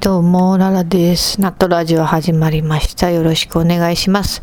[0.00, 1.42] どうも、ララです。
[1.42, 3.10] ナットラジオ始まりました。
[3.10, 4.40] よろしくお願いします。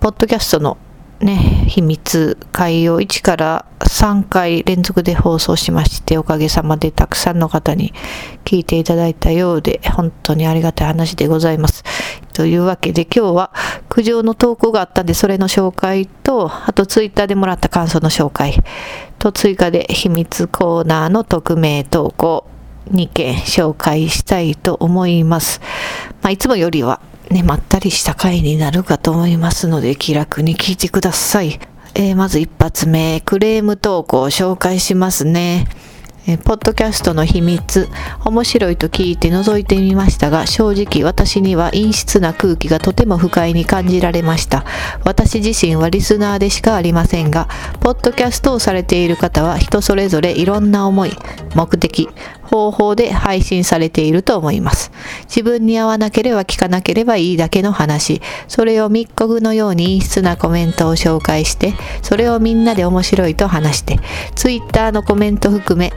[0.00, 0.76] ポッドキャストの
[1.20, 1.36] ね、
[1.68, 7.94] 秘密会を1から3回連続で放送しまして、おかげさまでたくさんの方に
[8.44, 11.84] 聞いていただいたようで、本当にありがたい話でございます。
[12.32, 13.52] というわけで今日は
[13.88, 18.64] 苦情の投稿があったんで、それの紹介と、あとツイッターでもらった感想の紹介
[19.20, 22.46] と追加で秘密コーナーの匿名投稿、
[22.92, 25.60] 2件紹介したいと思います。
[26.22, 31.60] まあ、いつもよりはね、まったりした回になるかと思いますので、気楽に聞いてください。
[31.94, 35.66] えーまず一発目、クレーム投稿を紹介しますね。
[36.30, 37.88] えポッドキャストの秘密、
[38.22, 44.66] 面白いと聞いて覗いてみましたが、正直私には陰湿な空気がとても不快に感じられました。
[45.04, 47.48] 私自身はリスナーでしかありませんが、
[47.80, 51.16] ポッドキャストをされている方は人それぞれいろんな思い、
[51.54, 52.10] 目的、
[52.42, 54.92] 方法で配信されていると思います。
[55.34, 63.98] 自分に合わなければ聞かなければいいだけの話、それを密告のように陰湿なコメントを紹介して、それをみんなで面白いと話して、
[64.34, 65.90] ツイッターのコメント含め、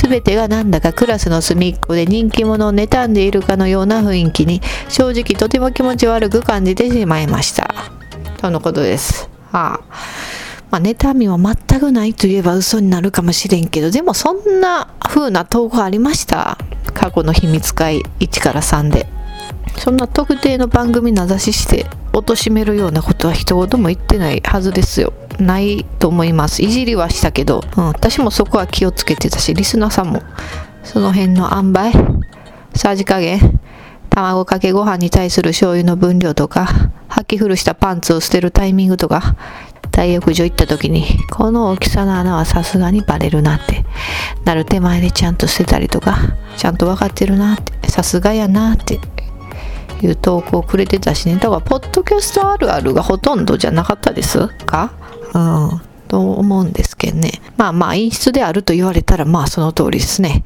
[0.00, 7.74] 全てがなんだかクラスの隅っこで人気者を妬んでいるかのような雰囲気に正直とても気持ち悪く感じてしまいました。
[8.36, 9.28] とのことです。
[9.50, 9.80] はあ。
[10.70, 16.58] まあ、妬みは全くないと言えば嘘になるかもしれんけど、でもそんな風な投稿ありました？
[16.94, 19.06] 過去の秘密会1から3で。
[19.76, 25.12] そんな特定の番組名指しして貶めるようなことは一言も言ってないはずですよ。
[25.38, 26.62] ないと思います。
[26.62, 30.22] いじりはしたけど、うん、私もそこは気をつけてたし、リスナーさんも
[30.82, 31.92] その辺の塩梅、
[32.74, 33.60] さじ加減、
[34.08, 36.68] 卵かけご飯に対する醤油の分量とか、
[37.10, 39.36] 履き古したパンツを捨てるタイミングとか、
[39.90, 43.84] 大浴場行った時に、この大きさの穴はさすがにバレるなって、
[44.44, 46.18] なる手前でちゃんと捨てたりとか、
[46.56, 49.00] ちゃんと分かってるなって、さすがやなって、
[50.06, 51.36] いう投稿をくれてたしね。
[51.36, 54.48] だから、ポッドキャストあるあるがほとんどじゃなかったです？
[54.48, 54.92] か？
[55.34, 55.80] うん。
[56.08, 57.32] と思うんですけどね。
[57.58, 60.42] まあまあ、陰湿であると言われたら、まあその通りですね。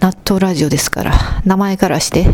[0.00, 1.12] 納豆ラジオですから、
[1.44, 2.26] 名前からして、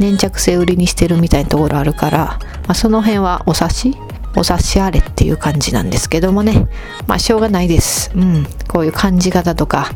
[0.00, 3.96] 粘着性売りにしてるみたいなところあるから、まあその辺はお察し？
[4.34, 6.66] お察しあれっていう感じなんですけどもね。
[7.06, 8.10] まあしょうがないです。
[8.14, 8.46] うん。
[8.68, 9.90] こういう感じ方とか、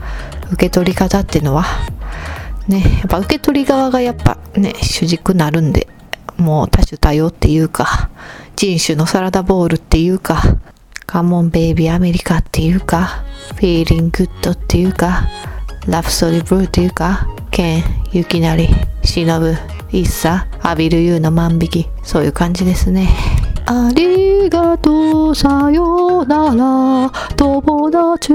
[0.53, 1.65] 受け取り方っていうのは、
[2.69, 5.89] ね、やっぱ受け取り側がやっぱね、主軸なるんで、
[6.41, 8.11] もう多種多様っていうか、
[8.57, 10.43] 人種のサラダボールっていうか、
[11.07, 13.25] カモンベイビーアメリカっていうか、
[13.57, 15.29] フィーリングッドっていうか、
[15.87, 18.69] ラプソディブルーっていうか、ケン、ユキナリ、
[19.03, 19.57] シノブ、
[19.93, 23.09] イッサ、アビルユーの万引き、そういう感じですね。
[23.67, 28.33] ありがとう、さようなら、友達。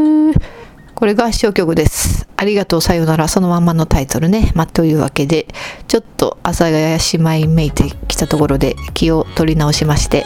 [0.95, 2.25] これ合唱曲です。
[2.37, 4.53] ありがとう、さよなら、そのまんまのタイトルね。
[4.55, 5.45] まあ、というわけで、
[5.89, 10.25] ちょっと朝がやしまいめいてきたところで気を取り直しまして、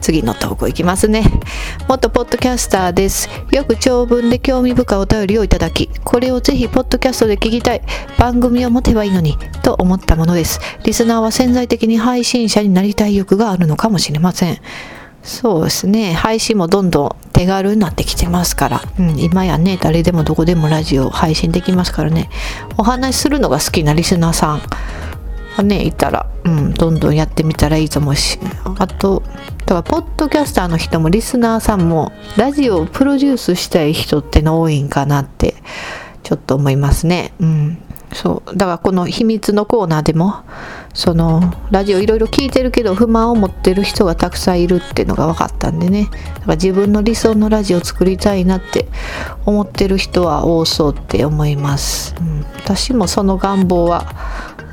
[0.00, 1.22] 次の投稿いきますね。
[1.88, 3.28] 元ポッドキャスターです。
[3.52, 7.82] よく長文で興味深いお便りをいただき、これをぜひポッドキャストで聞きたい、
[8.18, 10.58] 番組を持てばいいのに、と思ったものです。
[10.82, 14.58] リスナーは潜在的に配信者になりたい欲があるのかもしれません。
[15.22, 16.12] そうですね。
[16.12, 18.82] 配信もどんどん手軽になってきてますから。
[18.98, 22.30] うん、今やね、誰でもどこでもラジオ配信できますからね。
[22.78, 24.62] お話しするのが好きなリスナーさん
[25.56, 28.38] がね、いたら、うん、どんどんやってみたらいいと思うし。
[28.78, 29.22] あと、
[29.66, 35.54] だから、ポッドキャスターの人もリスナーさんも、ラジオをプロデュースしたい人っての多いんかなって、
[36.22, 37.32] ちょっと思いますね。
[37.40, 37.78] うん。
[38.12, 38.56] そう。
[38.56, 40.36] だからこの秘密のコーナーでも、
[40.92, 46.08] その、ラジオいろいろ聞いてるけど不満を持ってる人がたくさんいるっていうのが分かったんでね。
[46.10, 48.86] だから自分の理想のラジオを作りたいなって
[49.46, 52.14] 思ってる人は多そうって思います。
[52.20, 54.12] うん、私もその願望は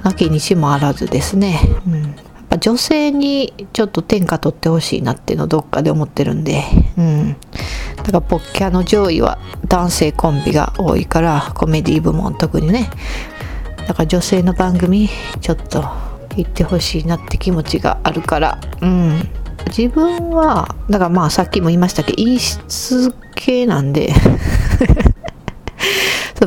[0.04, 1.60] なきにしもあらずですね。
[1.86, 2.02] うん。
[2.02, 2.12] やっ
[2.50, 6.64] ぱ女性にちょっと天下取ってほしいなっていうのをどっかで思ってるんで。
[6.98, 7.36] うん。
[7.98, 9.38] だからポッキャの上位は
[9.68, 12.90] 男性コンビが多いからコメディ部門特にね
[13.86, 15.10] だから女性の番組
[15.42, 16.07] ちょっと
[16.38, 18.60] 行ってほしいなって気持ちがあるから。
[18.82, 19.30] うん。
[19.68, 24.14] 自分はだからまあさっきも言いましたけど陰湿系なんで。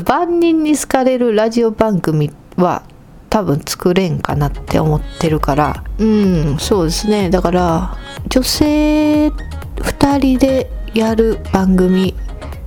[0.07, 2.83] 万人に好かれるラジオ番組は
[3.29, 5.85] 多分作れんかなって思ってるから。
[5.99, 7.31] うんそうですね。
[7.31, 7.97] だから
[8.29, 12.15] 女性2人でやる番組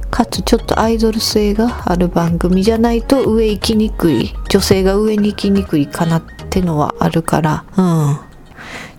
[0.10, 4.34] かつちょっとアイドル性がある番組じゃないと上行きにくい。
[4.50, 8.18] 女性が上に行きにくいかなっってのはあるからうんっ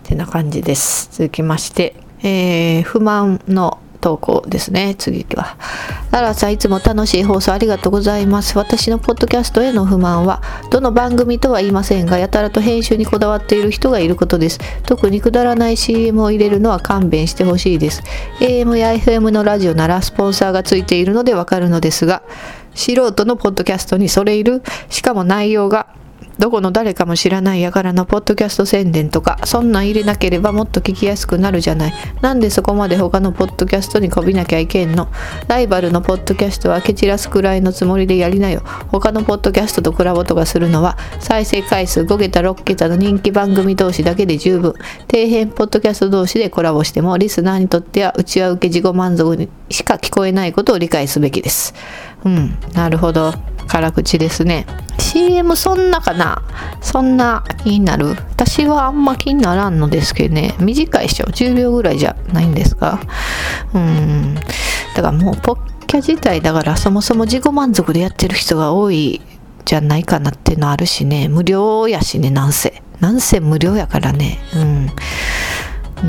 [0.03, 4.93] てな感じです続きまして、えー不満の投稿ですね。
[4.99, 5.57] 次は。
[6.11, 8.55] ララさん、いつも楽しい放送ありがとうございます。
[8.55, 14.59] 私のポッドキャストへの不満は、どの番組とは言いませんが、やたらと編集にこだわっている人がいることです。
[14.83, 18.03] 特にくだらない CM を入れるのは勘弁してほしいです。
[18.41, 22.21] AM や FM のラジオならスポンサーがついているのでわかるのですが、
[22.75, 25.87] 素人のポッドキャストにそれいるしかも内容が
[26.37, 31.93] どこの誰かも知らないやからのポッドキャスト宣伝とか、そんなん入れなければもっと聞きやすくなるじゃない。
[32.21, 35.07] なんでそこまで他のポッドキャストにこびなきゃいけんの？
[35.47, 38.63] ライバルのポッドキャストは蹴散らすくらいのつもりでやりなよ。
[38.89, 44.73] 他のポッドキャストとコラボとかするのは、再生回数5桁6桁の人気番組同士だけで十分。
[45.09, 51.73] 底辺ポッドキャスト同士でコラボしても、リスナーにとっては内輪受け自己満足にしか聞こえないことを理解すべきです。
[52.25, 53.33] うん、なるほど。
[53.65, 54.65] 辛口ですね。
[54.97, 56.41] CM そんなかな？
[56.81, 58.09] そんな気になる？
[58.09, 60.55] 私はあんま気にならんのですけどね。
[60.59, 61.25] 短いっしょ。
[61.25, 62.99] 10秒ぐらいじゃないんですか
[63.73, 64.35] うん。
[64.95, 69.21] だからもうポッキャ自体だからそもそも自己満足でやってる人が多い
[69.65, 71.27] じゃないかなっていうのあるしね。
[71.27, 72.81] 無料やしね、なんせ。
[72.99, 74.39] なんせ無料やからね。
[74.55, 74.89] うん。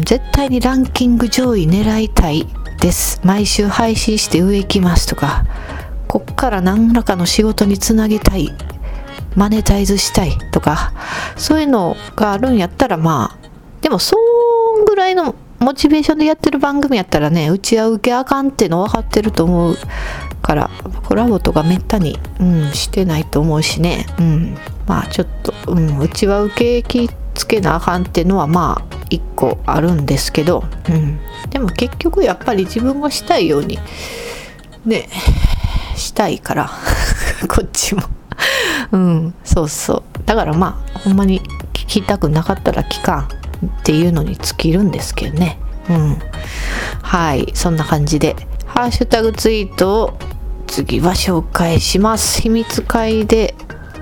[0.05, 2.47] 絶対にランキング上位狙いたい
[2.81, 3.21] です。
[3.25, 5.45] 毎週配信して上行きますとか。
[6.09, 8.51] こっから何らかの仕事につなげたい
[9.35, 10.93] マネタイズしたいとか
[11.37, 13.47] そういうのがあるんやったらまあ
[13.83, 19.77] でもそんぐらいのモチベーションでやってる番組やったらねうちは受けあかんっての分かってると思う
[20.43, 20.71] から
[21.05, 24.57] コラボとかめったに、うん、してないと思うしね、うん、
[24.87, 31.19] まあちょっと、うん、うちは受け気つけなあかんってのはまあ一個あるんですけど、うん、
[31.51, 33.79] でも結局やっぱり自分がしたいように
[34.85, 35.09] ね
[35.97, 36.71] したいから。
[37.49, 38.03] こっちも。
[38.93, 40.03] うんそうそう。
[40.27, 41.41] だからまあほんまに
[41.73, 43.29] 聞きたくなかったら聞かんっ
[43.85, 45.59] ていうのに尽きるんですけどね。
[45.89, 46.19] うん。
[47.03, 48.37] はいそんな感じで。
[48.67, 50.19] ハッシュタグツイートを
[50.67, 52.43] 次は紹介します。
[52.43, 53.55] 秘密会で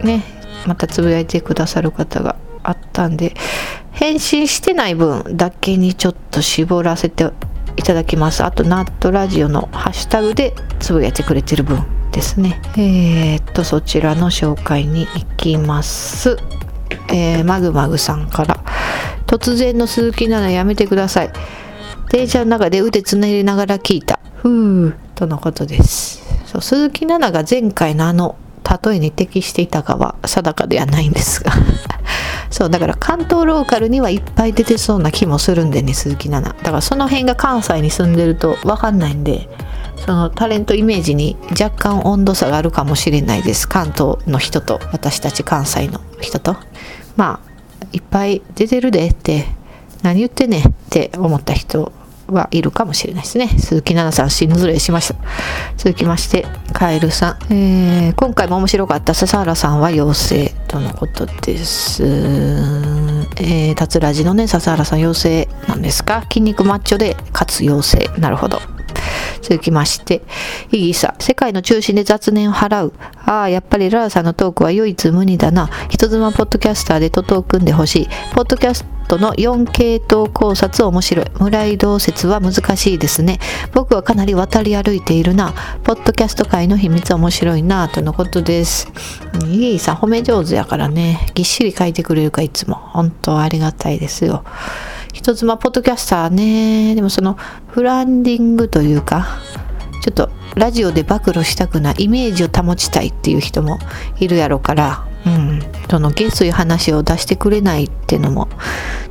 [0.03, 0.25] ね
[0.67, 3.35] またつぶやいてくださる方があったんで
[3.93, 7.31] 返信してない分だけにちょっと絞らせて
[7.77, 8.45] いただきます。
[8.45, 12.61] あと、ナットラジオのハッシュタグでつぶやいてくれてる分ですね。
[12.77, 16.37] えー、っと、そちらの紹介に行きます。
[17.09, 18.59] えー、マグマグさんから、
[19.27, 21.31] 突然の鈴木奈々やめてください。
[22.11, 24.21] 電車の中で腕つなりながら聞いた。
[24.37, 26.23] ふー、とのことです。
[26.47, 28.37] そう鈴木奈々が前回のあの
[28.85, 31.53] 例えに適していたかは定かではないんですが
[32.55, 36.63] そうだから関東ローカルにはいっぱい出てそうな気もするんでね鈴木奈々。
[36.63, 39.49] だからその辺が関西に住んでると分かんないんで
[39.97, 43.69] そのタレントイメージに若干温度差があるかもしれないです。
[43.69, 46.57] 関東の人と私たち関西の人と。
[47.17, 49.47] まあいっぱい出てるでって
[50.05, 51.91] 何言ってねって思った人
[52.29, 53.49] はいるかもしれないですね。
[53.49, 55.17] 鈴木奈々さん、死ぬずれしました。
[55.77, 57.53] 続きまして、カエルさん。
[57.53, 62.03] えー、今回も面白かった笹原さんは妖精とのことです。
[62.05, 68.21] えー、達ラジのね、笹原さん妖精なんですか筋肉マッチョで、かつ妖精。
[68.21, 68.74] なるほど。
[69.45, 70.23] 続きまして、
[70.73, 72.95] イギサ、世界の中心で雑念を払う。
[73.27, 75.69] ああ、やっぱりララさんのトークは唯一無二だな。
[75.91, 78.09] 人妻ポッドキャスターで徒党組んでほしい。
[78.35, 81.27] ポッドキャストの4系統考察面白い。
[81.39, 83.39] 村井同説は難しいですね。
[83.75, 85.53] 僕はかなり渡り歩いているな。
[85.85, 88.91] ポッドキャスト界の秘密面白いな、とのことです。
[89.45, 91.27] イギーさん褒め上手やからね。
[91.35, 92.77] ぎっしり書いてくれるかいつも。
[92.77, 94.43] 本当ありがたいですよ。
[95.15, 96.95] 人妻ポッドキャスターね。
[96.97, 97.39] でもその
[97.73, 99.39] ブランディングというか、
[100.03, 103.79] ちょっとラジオで暴露したくないイメージを保ちたいっていう人も
[104.19, 108.49] いるやろから、うん、その下水話を出してくれないっていうのも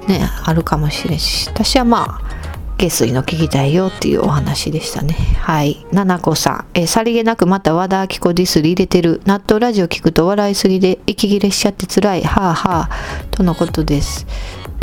[0.07, 2.43] ね、あるかもしれんし、私はまあ、
[2.77, 5.13] 下水の聞きたいよっていうお話でしたね。
[5.39, 5.86] はい。
[5.93, 6.65] ななこさん。
[6.74, 9.22] えさりげなくまた和田アキ子ディスリ入れてる。
[9.25, 12.24] 納豆ラジオ聞くと笑いすぎで息切れしちゃって辛い。
[12.24, 12.89] はあはあ。
[13.31, 14.27] とのことです。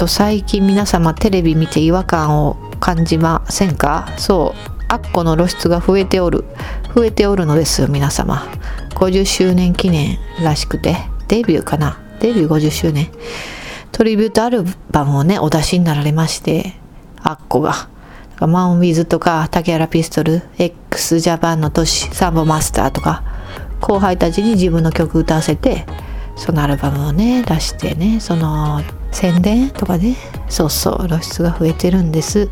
[0.01, 4.11] と最近皆様テレビ見て違和感を感じませんか？
[4.17, 4.83] そう。
[4.89, 6.47] アッコの露出が増えておる。
[6.95, 8.47] 増えておるのです皆様。
[8.95, 10.97] 50周年記念らしくて。
[11.29, 12.01] デビューかな？
[12.21, 13.11] デビュー50周年。
[13.93, 16.77] トリビュートアルバムをねお出しになられまして
[17.19, 17.91] アッコが。
[18.41, 23.23] マンウィズとか竹原ピストル x ジャパンの都市サンボマスターとか
[23.83, 25.85] 後輩たちに自分の曲歌わせて
[26.37, 28.83] そのアルバムをね出してねその
[29.13, 30.17] 宣伝とかね
[30.49, 32.49] そうそう露出が増えてるんです。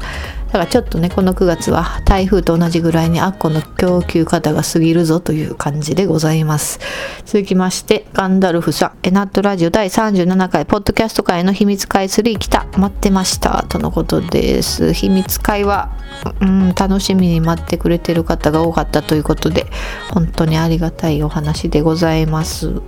[0.49, 6.81] だからちょっとねこの9月は台風と同じぐらいにアッコの供給方が過ぎるぞという感じでございます。
[7.26, 14.95] 続きましてガンダルフさんエナットラジオ第37回ポッドキャスト界の秘密会3来た待ってましたとのことです。
[14.95, 15.95] 秘密会は
[16.40, 19.67] うん楽しみに待ってくれてる方が多かったということで
[20.14, 22.81] 本当にありがたいお話でございます。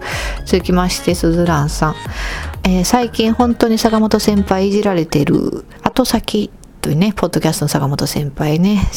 [0.47, 1.95] 続きましてすずらんさん、
[2.65, 6.51] えー、最近本当に坂本先輩いじられてる後先
[6.81, 8.91] というね、ポッドキャストの坂本先輩ね、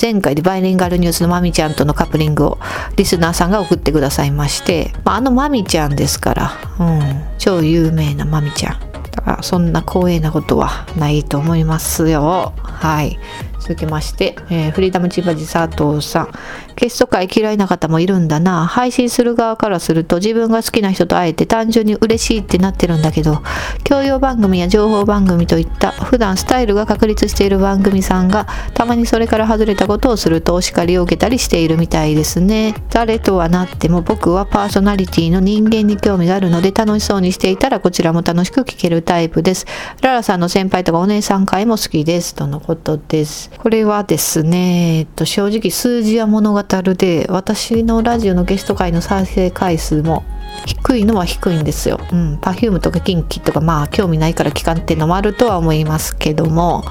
[0.00, 2.58] 前回でバイリンガルニュースのまみちゃんとのカップリングを
[2.96, 8.80] リスナーさんが送ってくださいまして、まあ、あのまみちゃんですから、うん、超有名なまみちゃん。
[9.10, 12.52] だからそんな光栄なことはないと思いますよ。
[12.62, 13.18] はい。
[13.66, 16.28] 続きまして、えー、フリーダムチバジ佐藤さん。
[16.76, 18.66] ゲスト会嫌いな方もいるんだな。
[18.66, 23.42] 配信する側からすると自分が好きな人と会えて単純に嬉しいってなってるんだけど、
[23.82, 32.74] 教養番組や情報番組といった普段スタイルが確立している番組さんがたまにそれから外れたことをするとお叱りを受けたりしているみたいですね。
[32.90, 39.66] 誰とはなっても僕はパーソナリティの人間に興味があるので楽しそうにしていたらこちらも楽しく聞けるタイプです。
[40.02, 42.34] ララさんの先輩とかお姉さん会も好きです。
[42.34, 43.50] とのことです。
[43.58, 50.24] これはですね、えっと、正直数字や物語で私のラジオのゲスト会の再生回数も
[50.66, 52.00] 低いのは低いんですよ。
[52.12, 52.36] うん。
[52.36, 56.84] Perfume とか KinKi とかまあ興味ないから聞かんっていうのもあるとは思いますけども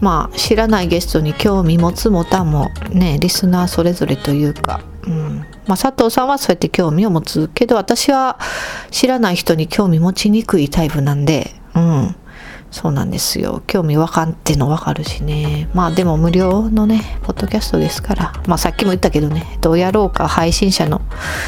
[0.00, 8.38] まあ知らないゲストに興味持つもたもねリスナーそれぞれというか、うんまあ、佐藤さんはそうやって興味を持つけど私は
[8.90, 12.16] 知らない人に興味持ちにくいタイプなんで、うん、
[12.72, 13.62] そうなんですよ。
[13.66, 15.68] 興味わかんってのわかるしね。
[15.74, 18.32] まあでも無料のね、ポッドキャストですから。
[18.46, 21.02] まあさっきも言ったけどね、どうやろうか配信者の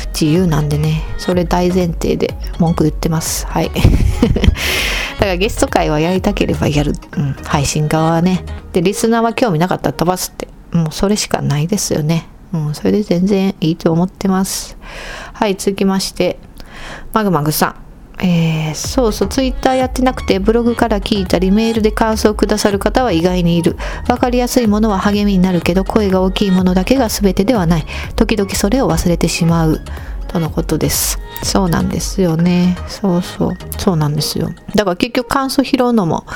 [0.08, 3.46] 自由なんでね、それ大前提で文句言ってます。
[3.46, 3.70] はい。
[5.18, 6.92] だからゲスト会はやりたければやる。
[7.16, 8.44] うん、配信側はね。
[8.74, 10.46] で、リスナーは興味なかったら飛ばすって。
[10.72, 12.28] もうそれしかないですよね。
[12.52, 14.76] うん、それで全然いいと思ってます。
[15.32, 16.38] はい、続きまして、
[17.14, 17.83] マグマグさん。
[18.20, 23.76] えー、そうそう、ツイッターやってなくて、ブログから聞いたり、メールで感想をくださる方は意外にいる。
[24.06, 27.86] 分かりやすいものは励みになるけど、声が大きいものだけが全てではない。
[28.16, 29.80] 時々それを忘れてしまう。
[30.34, 31.20] とのことです。
[31.44, 32.76] そうなんですよね。
[32.88, 33.50] そうそう。
[33.78, 34.50] そうなんですよ。
[34.74, 36.26] だから結局感想拾うのも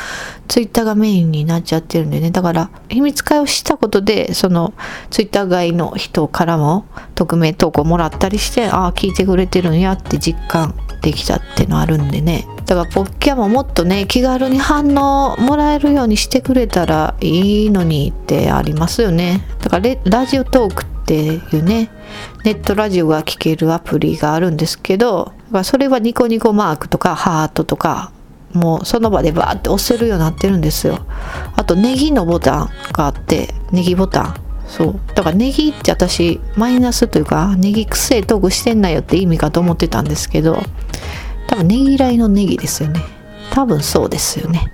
[0.47, 2.31] ツイッターがメインになっちゃってるんでね。
[2.31, 4.73] だから秘密会をしたことで、その
[5.11, 6.87] ツイッター外の人からも
[7.17, 21.91] 匿名投稿もらったりして、ああ、聞いてくれてるんやって実感できたってのあるんでねだからポッキャももっとね気軽に反応もらえるようにしてくれたらいいのにってありますよねだからラジオトークっていうね
[22.45, 25.33] ネットラジオが聴けるアプリがあるんですけど
[25.65, 28.13] それはニコニコマークとかハートとか
[28.53, 30.99] もうその場でバーって押せるようになってるんですよ。
[31.55, 34.35] あとネギのボタンがあってネギボタン。
[34.67, 35.01] そう。
[35.15, 40.63] だからネギって私マイナスというかネギくせえトークしてんなよって意味かと思ってたんですけど
[41.47, 43.03] 多分ネギ嫌いのネギですよね。
[43.51, 44.73] 多分そうですよね。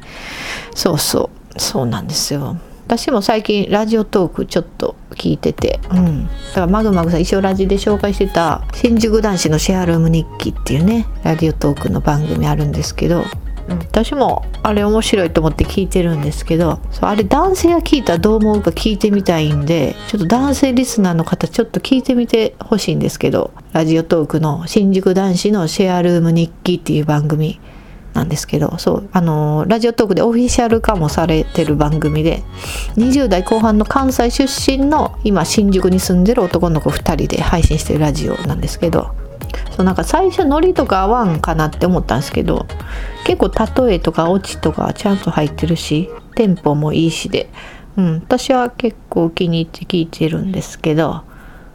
[0.75, 1.61] そうそう。
[1.61, 2.57] そうなんですよ。
[2.87, 6.26] 私も最近ラジオトークちょっと聞いてて、うん。
[6.26, 13.25] だからマグマグさん一応ラジで紹介してた新宿男子のシェアルーム日記っていうね、ラジオトークの番組あるんですけど、
[13.69, 27.59] 私もあれ面白いと思って聞いてるんですけどそうあれ男性が聞いたらどう思うか聞いてみたいんでちょっと男性リスナーの方ちょっと聞いてみてほしいんですけどラジオトークの新宿男子のシェアルーム日記っていう番組
[28.14, 32.42] なんですけどそうあのラジオトークでオフィシャル化もされてる番組で
[32.97, 39.14] 20代後半の関西出身の今新宿に住んでる男の子2人で配信してるラジオなんですけど
[39.76, 42.66] そうなんか最初ノリとか合わんかなって思ったんですけど
[43.26, 47.50] 結構例えとかオチとかちゃんと入ってるしテンポもいいしで、
[47.97, 51.25] うん、私は結構気に入って聞いてるんですけど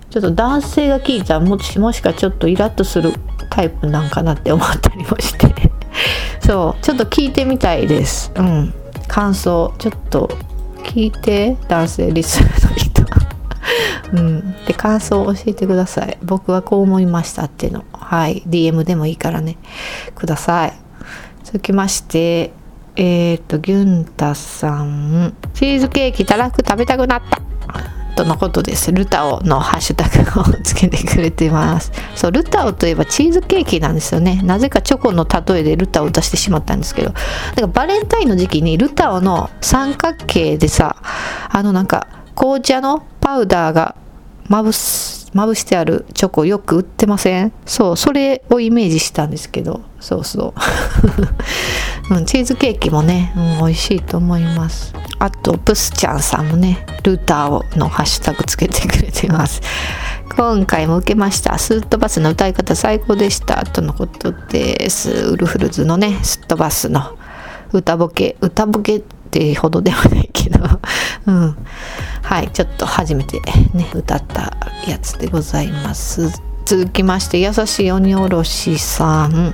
[0.10, 3.13] ちょっと男性が聞いたらもしもしかちょっとイラッとする
[3.50, 5.49] タイプなんかなって思ったりもして。
[6.50, 8.74] そうちょっと聞いてみたいですうん
[9.08, 10.27] 感想ちょっと
[10.77, 13.03] 聞いて男性リスナーの人
[14.13, 14.56] うん。
[14.65, 16.18] で、感想を教えてください。
[16.24, 17.86] 僕はこう思いましたっていうの。
[17.94, 18.41] はい。
[18.48, 19.58] DM でもいいからね、
[20.15, 20.74] ください。
[21.44, 22.51] 続きまして、
[22.96, 25.36] えっ、ー、と、ギュンタさん。
[25.53, 27.99] チーズケーキたらふく食べたくなった。
[28.20, 28.92] とのことです。
[28.92, 31.90] ルタオのハッシュタグをつけてくれてます。
[32.16, 34.42] そう、ルタオといえばチーズケーキなんですよね。
[34.44, 37.14] なぜかチョコの例えでルタオを出してしまったんですけど。
[37.56, 40.98] だかバレンタインの時期にルタオの三角形でさ、
[41.50, 43.96] あのなんか紅茶のパウダーが
[44.50, 47.54] まぶす、まぶしてあるチョコよく売ってません？
[47.66, 50.60] そう、それをイメージしたんですけど、そうそう。
[52.12, 54.94] うん、チーズケーキもね、うん、美味しいと思います。
[55.20, 59.62] あとプスちゃんさんもねルーターをのハッシュタグつけてくれてます。
[60.36, 61.58] 今回も受けました。
[61.58, 65.12] スットバスの歌い方最高でしたとのことです。
[65.12, 67.18] ウルフルズのねスットバスの
[67.74, 68.38] 歌ボケ。
[68.42, 70.60] 歌ボケってほどではないけど。
[71.28, 71.58] うん。
[72.24, 73.39] はいちょっと初めて
[73.74, 74.56] ね歌った
[74.88, 76.32] やつでございます。
[76.66, 79.54] 続きまして優しい鬼おろしさん。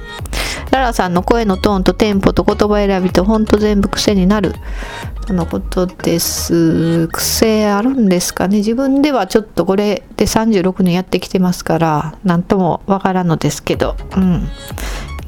[0.75, 4.53] ララさんの声のトーンとテンポと言葉選びとほんと全部癖になる。
[5.25, 7.07] とのことです。
[7.07, 8.57] 癖あるんですかね。
[8.57, 13.95] 自分ではちょっとこれで36年やってきてますから何ともわからんのですけど。
[14.15, 14.47] うん。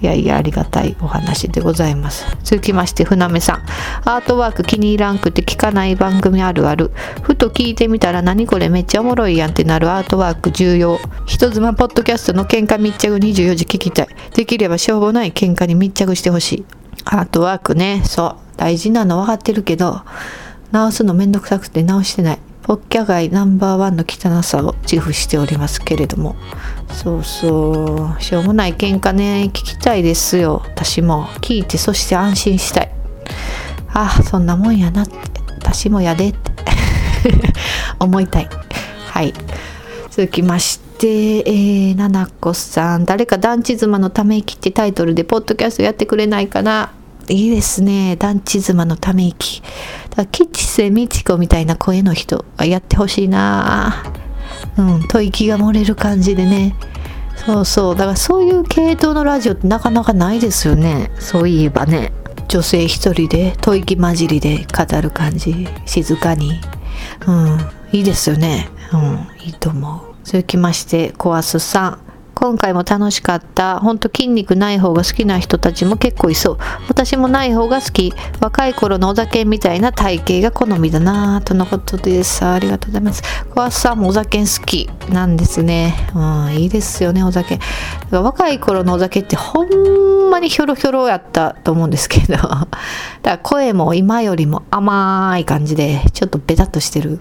[0.01, 2.25] いやいやありがたいお話でございます。
[2.43, 3.65] 続きまして船目さん。
[4.05, 6.91] アートワーク気に入らんくて聞かない番組あるある。
[7.23, 9.89] ふと聞いてみたら何これめっちゃおもろいやんってなる。
[9.89, 10.99] アートワーク重要。
[11.25, 13.15] 人妻ポッドキャストの喧嘩密着。
[13.15, 14.07] 24時聞きたい。
[14.35, 16.65] できればしょうもない喧嘩に密着してほしい。
[17.05, 18.01] アートワークね。
[18.05, 18.47] そう。
[18.57, 20.01] 大事なの分かってるけど
[20.71, 22.39] 直すのめんどくさくて直してない。
[22.67, 26.35] ポッキャ街ナンバーワンの汚さを自負しておりますけれども。
[26.91, 28.21] そうそう。
[28.21, 29.45] しょうもない喧嘩ね。
[29.53, 30.63] 聞きたいですよ。
[30.65, 31.27] 私も。
[31.39, 32.91] 聞いてそして安心したい。
[33.93, 35.13] あそんなもんやなって。
[35.59, 36.51] 私もやでって。
[37.99, 38.49] 思いたい。
[39.11, 39.33] はい。
[40.09, 43.05] 続きましてえー、ななこさん。
[43.05, 46.91] 誰か団地妻のため息ってタイトルでポッドキャストやってくれないかな。
[47.29, 48.17] いいですね。
[48.17, 49.63] 団地妻のため息。
[50.17, 54.03] だ吉瀬美智子みたいな声の人やってほしいな
[54.77, 56.75] うん、吐息が漏れる感じでね。
[57.45, 57.95] そうそう。
[57.95, 61.11] だからそういう系統のラジオってなかなかないですよね。
[61.19, 62.11] そういえばね。
[62.47, 65.67] 女性一人で吐息混じりで語る感じ。
[65.85, 66.59] 静かに。
[67.27, 67.59] うん。
[67.91, 68.69] いいですよね。
[68.93, 69.27] うん。
[69.45, 70.15] いいと思う。
[70.23, 72.06] 続きまして、コアスさん。
[72.39, 73.79] 今回も楽しかった。
[73.79, 76.57] ほんと筋肉ない方が好きな人たちも結構いそう。
[76.87, 78.13] 私もない方が好き。
[78.39, 82.45] 若い頃のお酒みたいな体型が好みだなぁとのことです。
[82.45, 83.23] ありがとうございます。
[83.49, 85.95] 小橋さんもお酒好きなんですね。
[86.13, 86.19] う
[86.51, 87.57] ん、いいですよね、お酒。
[88.11, 92.35] 若い頃のお酒ってほんまにひょろひょろやったと思うんですけど。
[92.37, 92.67] だか
[93.23, 97.19] ら声も今よりも甘い感じで、ちょっとベタっとしてる。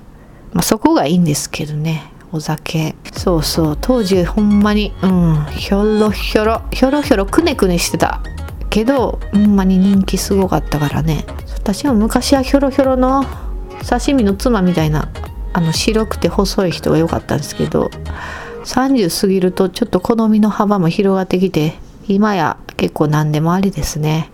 [0.52, 2.12] まあそこがいいんですけどね。
[2.32, 2.94] お酒。
[3.12, 3.78] そうそう。
[3.80, 5.44] 当時ほんまにうん。
[5.50, 6.62] ひょろひょろ。
[6.72, 8.20] ひょろひょろくねくねしてた。
[8.70, 11.24] けどほんまに人気すごかったからね。
[11.54, 13.24] 私も昔はひょろひょろの
[13.88, 15.08] 刺身の妻みたいな
[15.52, 17.90] あの白くて細い人が良かったんですけど
[18.64, 21.74] 30過ぎるとちょっと好みの幅も広がってきて
[22.08, 24.30] 今や結構何でもありですね。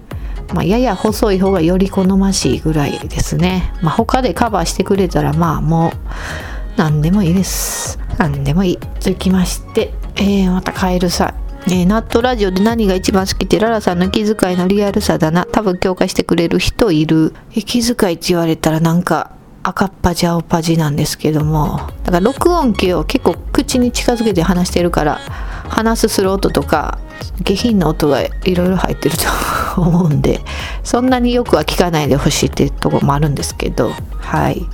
[0.53, 3.73] まあ、やや細い方がより好ましいぐらいですね。
[3.81, 5.93] まあ、他でカバーしてくれたらまあもう
[6.77, 7.99] 何でもいいです。
[8.19, 8.79] 何でもいい。
[9.01, 11.35] 続きまして、えー、またカエルさん。
[11.71, 15.45] えー、ナットラジオで何が一番好きってララさんの気遣いのリアルさだな。
[15.45, 17.35] 多分共感してくれる人いる。
[17.55, 19.33] え気遣いって言われたらなんか
[19.63, 21.79] 赤っ端青パジなんですけども。
[22.05, 25.21] だから録音機を結構口に近づけて話してるから、
[25.69, 26.99] 話すする音とか
[27.45, 30.41] 下品な音がいろいろ入ってると思うんで、
[30.83, 34.67] そんなによくは聞かないでほしいっていうとこもあるんですけど、はい。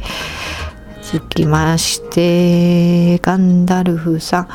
[1.10, 4.48] 続きまして、ガンダルフさん。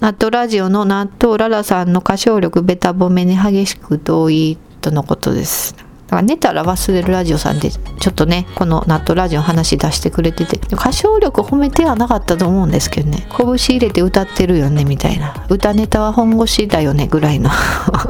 [0.00, 5.76] 納豆ラジオの納豆ララさんの歌唱力ベタ褒めに激しく同意とのことです。
[6.08, 10.56] だから寝たら忘れるラジオさんでちょっとねこの納豆ラジオ話出してくれてて。
[10.74, 13.28] 歌唱力褒めてはなかったと思うんですけどね。
[13.30, 15.46] 拳入れて歌ってるよねみたいな。
[15.48, 17.50] 歌ネタは本腰だよねぐらいの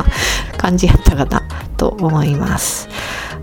[0.57, 1.43] 感じやったかな
[1.77, 2.89] と思います。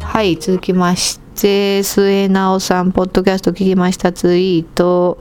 [0.01, 1.20] はい続きまして。
[1.41, 5.17] 末直さん、ポッドキャスト聞きましたツイート、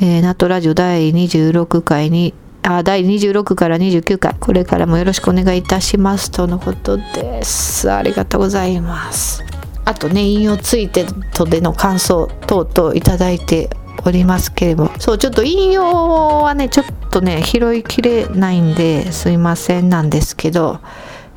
[0.00, 6.30] えー、ナットラジオ第26回に、あ、第26から29回、これからもよろしくお願いいたします。
[6.30, 7.90] とのことです。
[7.90, 9.42] ありがとうございます。
[9.84, 13.70] あとね、引用ついてとでの感想等々いただいて
[14.06, 20.78] おりますけれども、そう、ちょっと引用はね、ちょっとね、拾いきれないんですいませんなんですけど、